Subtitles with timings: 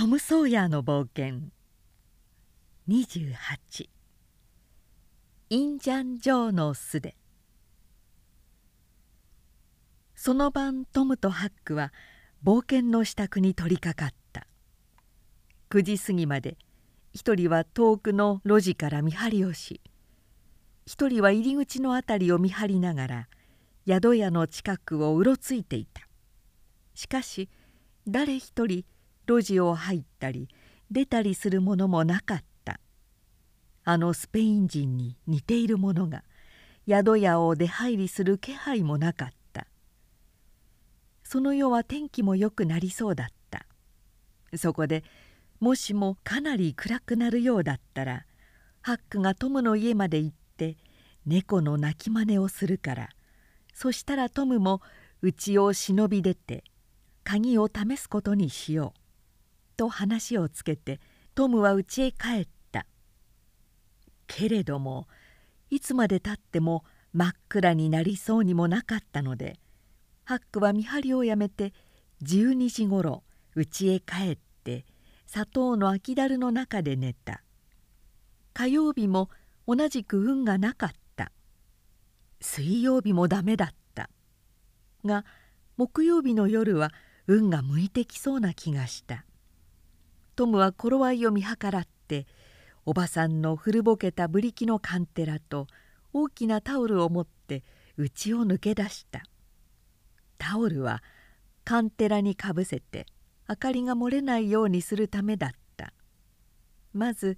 [0.00, 1.50] トム・ソーヤーの冒険。
[2.88, 3.86] 28
[5.50, 7.16] インジャン・ジョーの巣で。
[10.14, 11.92] その晩トムとハックは
[12.42, 14.46] 冒険の支度に取り掛かった。
[15.68, 16.56] 9時過ぎまで
[17.12, 19.82] 一人は遠くの路地から見張りをし
[20.86, 23.28] 一人は入り口の辺りを見張りながら
[23.86, 26.08] 宿屋の近くをうろついていた。
[26.94, 27.50] しかし
[28.08, 28.86] 誰一人
[29.30, 30.48] 路地を入ったり
[30.90, 32.80] 出たりするものもなかった。
[33.84, 36.24] あのスペイン人に似ている者が
[36.88, 39.68] 宿屋を出入りする気配もなかった。
[41.22, 43.66] その夜は天気も良くなりそうだった。
[44.56, 45.04] そこで
[45.60, 48.26] もしもかなり暗くなるようだったら
[48.80, 50.76] ハックがトムの家まで行って
[51.24, 53.10] 猫の鳴き真似をするから
[53.74, 54.80] そしたらトムも
[55.22, 56.64] 家を忍び出て
[57.22, 58.99] 鍵を試すことにしよう」
[59.80, 61.00] と話をつけて
[61.34, 62.84] トムは家へ帰った。
[64.26, 65.08] けれども
[65.70, 69.58] いつまでたっても真っ暗になりそうにもなかったので
[70.24, 71.72] ハックは見張りをやめて
[72.22, 73.22] 12時ごろ
[73.56, 74.84] 家へ帰って
[75.26, 77.42] 砂糖の空きだるの中で寝た。
[78.52, 79.30] 火曜日も
[79.66, 81.32] 同じく運がなかった。
[82.42, 84.10] 水曜日もダメだった。
[85.06, 85.24] が
[85.78, 86.92] 木曜日の夜は
[87.26, 89.24] 運が向いてきそうな気がした。
[90.40, 92.26] トムは頃合いを見計らって
[92.86, 95.66] おばさんの古ぼけたブリキのカンテラと
[96.14, 97.62] 大きなタオルを持って
[97.98, 99.22] 家を抜け出した。
[100.38, 101.02] タオルは
[101.62, 103.04] カンテラにかぶせて
[103.50, 105.92] 明かりが漏れないようにするためだった。
[106.94, 107.36] まず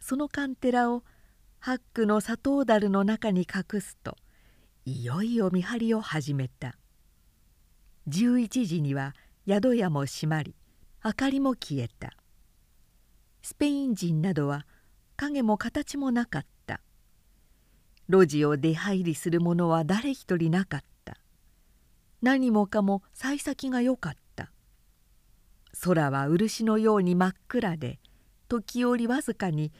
[0.00, 1.04] そのカンテラを
[1.60, 4.16] ハックの砂糖だるの中に隠すと
[4.84, 6.74] いよいよ見張りを始めた。
[8.08, 9.14] 11時には
[9.46, 10.56] 宿屋も閉まり
[11.04, 12.12] 明かりも消えた。
[13.42, 14.66] スペイン人などは
[15.16, 16.80] 影も形もなかった。
[18.08, 21.16] 路地を出入りする者は誰一人なかった。
[22.20, 24.52] 何もかも幸先が良かった。
[25.82, 27.98] 空は漆のように真っ暗で
[28.48, 29.72] 時折わずかに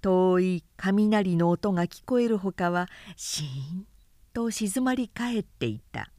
[0.00, 3.46] 遠い雷の音が聞こえるほかはシー
[3.80, 3.86] ン
[4.32, 6.10] と静まり返っていた。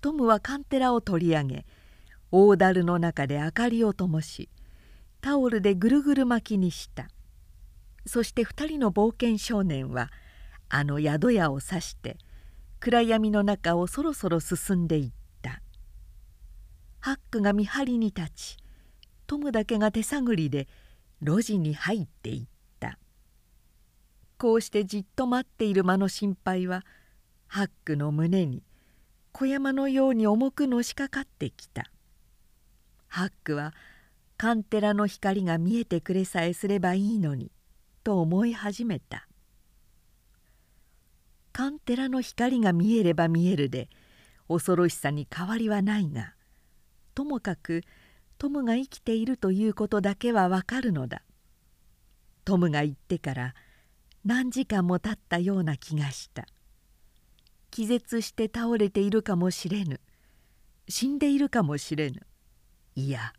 [0.00, 1.66] トムはカンテラを取り上げ
[2.30, 4.48] 大樽の中で明かりを灯し
[5.20, 7.08] タオルでぐるぐる巻きにした。
[8.06, 10.10] そして2人の冒険少年は
[10.68, 12.16] あの宿屋を指して
[12.80, 15.10] 暗闇の中をそろそろ進んでいっ
[15.42, 15.60] た。
[17.00, 18.56] ハックが見張りに立ち
[19.26, 20.68] トムだけが手探りで
[21.20, 22.46] 路地に入っていっ
[22.80, 22.98] た。
[24.38, 26.84] こうしてじっと待っている間の心配は
[27.48, 28.62] ハックの胸に
[29.32, 31.90] 小山のように重くのしかかってきた。
[33.08, 33.74] ハックは
[34.38, 37.50] カンテラの光が見えてくれさえすればいいのに
[38.04, 39.26] と思い始めた。
[41.52, 43.88] カンテラの光が見えれば見えるで
[44.46, 46.34] 恐ろしさに変わりはないが
[47.16, 47.82] ともかく
[48.38, 51.22] トムが生きているということだけはわかるのだ。
[52.44, 53.54] トムが行ってから
[54.24, 56.46] 何時間も経ったような気がした。
[57.72, 60.00] 気絶して倒れているかもしれぬ。
[60.88, 62.24] 死んでいるかもしれぬ。
[62.94, 63.32] いや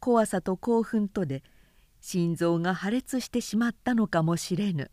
[0.00, 1.42] 怖さと興奮とで
[2.00, 4.90] 心臓が破裂してしまったのかもしれぬ。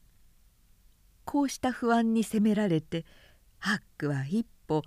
[1.23, 3.05] こうした不安に責められて
[3.57, 4.83] ハックは一歩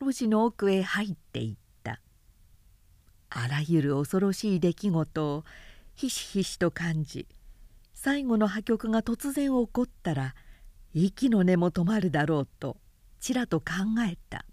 [0.00, 2.00] 路地の奥へ入っていった。
[3.30, 5.44] あらゆる恐ろしい出来事を
[5.94, 7.26] ひしひしと感じ
[7.94, 10.34] 最後の破局が突然起こったら
[10.92, 12.76] 息の根も止まるだろうと
[13.20, 13.66] ちらと考
[14.10, 14.44] えた。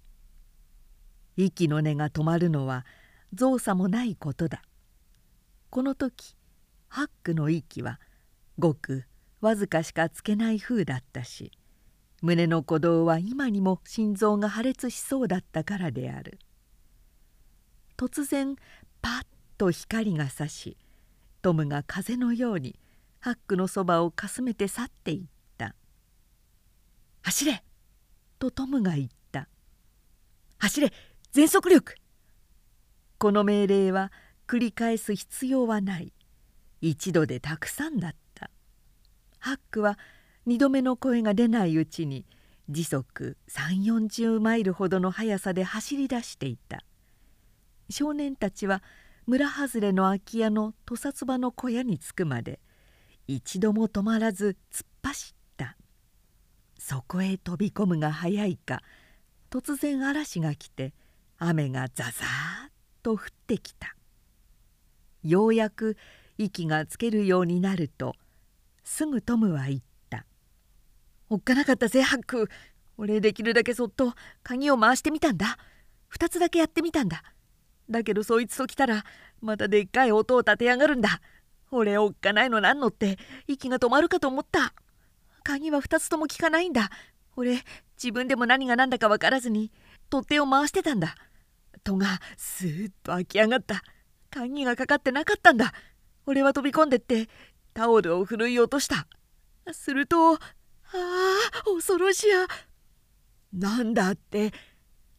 [1.36, 2.86] 息の根が止まるのは
[3.34, 4.62] 造作もないことだ。
[5.70, 6.36] この時
[6.88, 8.00] ハックの息は
[8.58, 9.06] ごく
[9.40, 11.52] わずかしかつけない風だったし
[12.22, 16.40] 胸の鼓動は今にも心臓が破裂しそうだったからである
[17.98, 18.56] 突然
[19.02, 19.26] パッ
[19.58, 20.76] と光がさし
[21.42, 22.80] トムが風のように
[23.20, 25.76] ハックのそばをかすめて去っていった
[27.22, 27.64] 「走れ!」
[28.40, 29.48] とトムが言った
[30.58, 30.92] 「走れ
[31.32, 31.94] 全速力!」
[33.20, 34.12] この命令は
[34.50, 36.12] 繰り返す必要はない。
[36.82, 38.50] 一度でたくさんだった。
[39.38, 40.00] ハックは
[40.48, 42.26] 2度目の声が出ないうちに
[42.68, 46.84] 時速3 4 0マイルほどの速さで走り出していた。
[47.92, 48.82] 少年たちは
[49.28, 52.60] 村外れの空き家の土佐場の小屋に着くまで
[53.28, 55.78] 一度も止まらず突っ走った。
[56.80, 58.82] そこへ飛び込むが早いか
[59.52, 60.96] 突然嵐が来て
[61.38, 62.12] 雨がザザーッ
[63.04, 63.96] と降ってきた。
[65.24, 65.98] ようやく
[66.38, 68.16] 息がつけるようになると
[68.84, 69.80] すぐトムは言っ
[70.10, 70.26] た
[71.30, 72.50] 「おっかなかったぜハック。
[72.98, 74.14] 俺できるだけそっと
[74.44, 75.58] 鍵を回してみたんだ。
[76.12, 77.24] 2つだけやってみたんだ。
[77.90, 79.06] だけどそいつと来たら
[79.40, 81.22] またでっかい音を立てやがるんだ。
[81.72, 83.18] 俺おっかないのなんのって
[83.48, 84.74] 息が止まるかと思った。
[85.44, 86.90] 鍵は2つとも効かないんだ。
[87.36, 87.64] 俺
[87.96, 89.72] 自分でも何が何だか分からずに
[90.10, 91.16] 取っ手を回してたんだ。
[91.84, 93.84] 戸がスーッと開き上がった。
[94.30, 95.74] 鍵がかかってなかったんだ。
[96.26, 97.28] 俺は飛び込んでって
[97.74, 99.08] タオルをふるい落とした。
[99.74, 102.48] するとああ恐ろしや
[103.54, 104.52] なんだって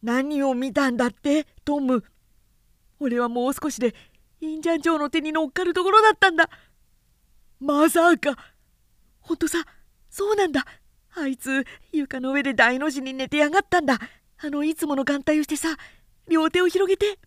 [0.03, 2.03] 何を見たんだってトム。
[2.99, 3.95] 俺はもう少しで
[4.39, 6.49] インジャンジョーの手に乗っかるところだったんだ。
[7.59, 8.37] まさか。
[9.19, 9.63] ほんとさ
[10.09, 10.65] そうなんだ。
[11.13, 13.99] あいつ床の上で大の字に寝てやがったんだ。
[14.37, 15.77] あのいつもの眼帯をしてさ
[16.29, 17.19] 両手を広げて。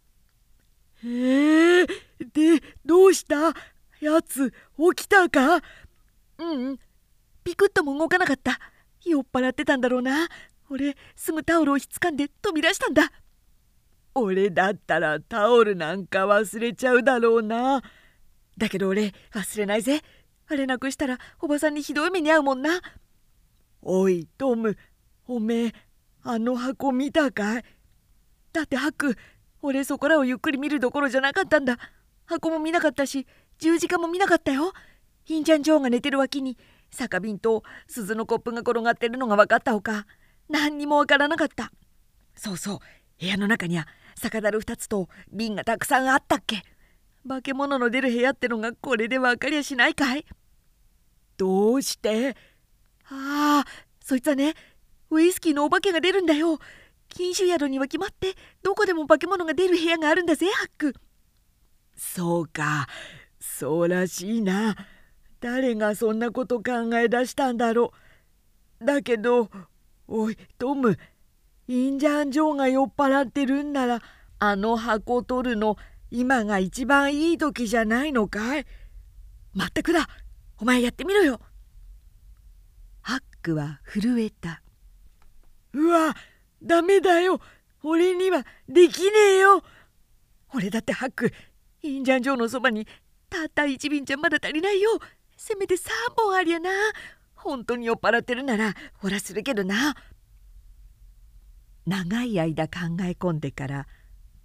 [1.05, 1.87] へえ。
[2.33, 3.55] でどうした？
[4.01, 5.62] やつ起きたか？
[6.39, 6.79] うん
[7.43, 8.59] ピクッとも動かなかった。
[9.05, 10.29] 酔っ払ってたんだろうな。
[10.71, 13.12] 俺すぐタオルをひつかんで飛び出したんだ。
[14.15, 17.83] 俺だったらタオルなんか忘れちゃうだろうな。
[18.57, 20.00] だけど俺忘れないぜ。
[20.47, 22.81] あれなくしたらおばさんにひどい目に遭うもんな。
[23.83, 24.77] おいトム
[25.27, 25.73] おめえ
[26.23, 27.65] あの箱見たかい？
[28.53, 29.17] だってハク
[29.66, 31.78] 俺そこらをゆっくり見るどころじゃなかったんだ。
[32.26, 33.26] 箱も見なかったし
[33.58, 34.75] 十字架も見なかったよ。
[35.26, 36.58] インジャン・ジョーが寝てる脇に
[36.90, 40.06] 酒瓶と鈴のコップが転がってるのが分かったほか
[40.50, 41.72] 何にもわからなかった。
[42.37, 42.78] そうそう
[43.19, 46.62] 部屋の中には酒樽2つと瓶がたくさんあったっけ。
[47.26, 50.26] 化け物の出る部屋ってのがこれで分かりゃしないかい。
[51.38, 52.37] どうして？
[53.06, 53.70] ああ
[54.00, 54.52] そいつはね
[55.11, 56.58] ウイスキーのお化けが出るんだよ。
[57.14, 58.34] 禁酒宿には決まって
[58.64, 60.94] どこでも化け物が出る部屋があるんだぜハック。
[61.96, 62.88] そうか。
[63.38, 64.75] そうらしいな。
[65.40, 67.93] 誰がそんなこと考え出したんだろ
[68.81, 68.84] う。
[68.84, 69.49] だけど
[70.08, 70.99] おいトム
[71.69, 74.02] インジャン・ジョーが酔っ払ってるんなら
[74.40, 75.76] あの箱取るの
[76.11, 78.66] 今が一番いい時じゃないのかい？
[79.52, 80.08] まったくだ。
[80.58, 81.40] お前やってみろよ。
[83.02, 84.62] ハックは震えた。
[85.75, 86.16] うわ
[86.64, 87.40] ダメだよ。
[87.82, 89.62] 俺にはできねえよ。
[90.55, 91.32] 俺だってハック
[91.82, 92.87] インジャン・ジョーのそばに
[93.28, 94.99] たった一瓶じゃまだ足りないよ。
[95.37, 96.70] せめて3本ありゃな。
[97.34, 99.94] 本当に酔っ払ってるならほらするけどな。
[101.87, 103.87] 長い間考え込んでから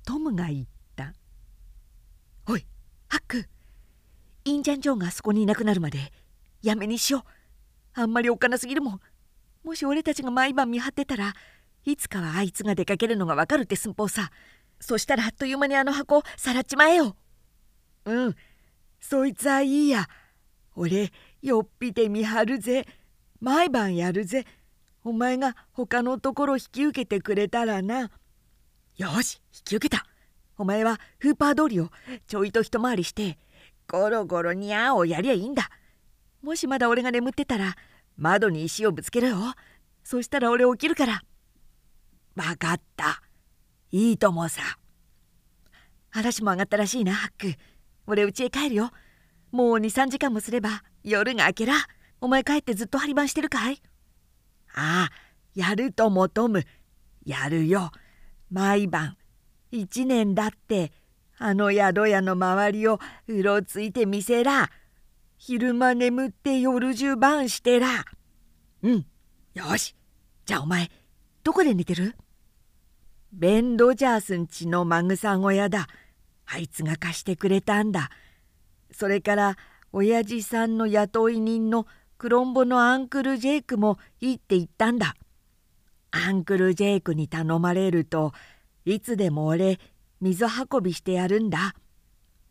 [0.06, 0.66] トムが言っ
[0.98, 1.14] た
[2.46, 2.66] 「おい
[3.08, 3.46] ハック。
[4.44, 6.12] インジャン・ジョーがあそこにいなくなるまで
[6.62, 8.02] やめにしよう。
[8.02, 9.00] あんまりおっかなすぎるもん。
[9.64, 11.34] もし俺たちが毎晩見張ってたら
[11.90, 14.32] いつかはあいつが出かけるのがわかるって寸法さ。
[14.80, 17.16] そしたらあっという間にあの箱さらっちまえよ。
[18.06, 18.36] うん。
[19.00, 20.08] そいつはいいや。
[20.76, 22.86] 俺よっぴて見張るぜ。
[23.42, 24.46] 毎晩やるぜ。
[25.04, 28.12] お前が他のところ引き受けてくれたらな。
[28.98, 30.06] よし引き受けた。
[30.58, 31.90] お前はフーパー通りを
[32.28, 33.38] ちょいと一回りして
[33.88, 35.70] ゴロゴロにゃーをやりゃいいんだ。
[36.42, 37.76] もしまだ俺が眠ってたら
[38.18, 39.38] 窓に石をぶつけろよ。
[40.04, 41.24] そしたら俺起きるから。
[42.40, 43.22] 分かった。
[43.92, 44.62] いいともさ。
[46.12, 47.60] 嵐も上がったらしいなハック。
[48.08, 48.92] 俺家へ帰るよ。
[49.52, 51.74] もう23時間もすれば夜が明けら。
[52.22, 53.82] お前帰ってずっと張り番してるかい？
[54.74, 55.12] ああ
[55.54, 56.64] やるともトム
[57.26, 57.92] やるよ。
[58.50, 59.18] 毎晩。
[59.72, 60.92] 一年だって
[61.38, 64.70] あの宿屋の周りをうろついてみせら。
[65.38, 67.88] 昼間眠って夜中晩してら。
[68.82, 69.06] うん。
[69.54, 69.96] よし。
[70.46, 70.90] じゃあお前
[71.44, 72.16] どこで寝てる？
[73.32, 75.88] ベン・ロジャースんちのマグサ小屋だ。
[76.48, 78.10] あいつが貸してくれたんだ。
[78.92, 79.58] それから
[79.92, 81.86] 親父さんの雇い人の
[82.18, 85.16] クロンボのアンクル・ジェイクもいいって言ったんだ。
[86.12, 88.34] アンクル・ジェイクに頼まれると
[88.84, 89.80] いつでも俺
[90.22, 91.76] 水運びしてやるんだ。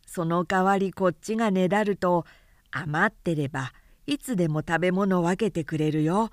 [0.07, 2.25] その代わりこっちがねだると
[2.71, 3.73] 余ってれば
[4.07, 6.29] いつでも食べ物分けてくれるよ。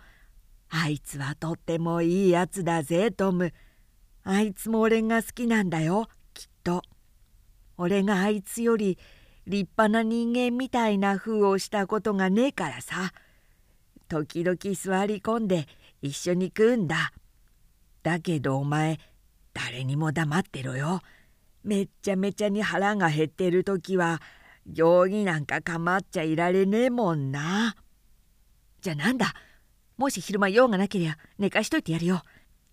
[0.69, 3.53] あいつはとってもいいやつだぜトム。
[4.29, 6.09] あいつも俺が好きなんだよ。
[6.35, 6.83] きっと。
[7.79, 8.99] 俺があいつより
[9.47, 13.13] 立派な人間みたいな風をしたことがねえからさ。
[14.09, 15.69] 時々座り込んで
[16.03, 17.13] 一緒に食うんだ。
[18.03, 18.99] だけどお前
[19.55, 21.03] 誰にも黙ってろよ。
[21.63, 24.21] めっちゃめちゃに腹が減ってる時は
[24.67, 27.77] 行儀なんか構っちゃいられねえもんな。
[28.81, 29.35] じゃあなんだ？
[29.97, 32.23] もし昼間用がなけりゃ寝かしといてやるよ。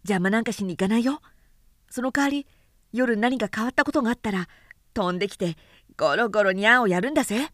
[0.03, 1.21] 邪魔なんかしに行かないよ。
[1.93, 2.47] その代わり
[2.91, 4.47] 夜何か変わったことがあったら
[4.95, 5.57] 飛んできて
[5.95, 7.51] ゴロゴロにゃんをやるんだぜ。